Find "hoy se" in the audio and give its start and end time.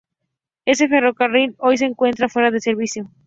1.59-1.85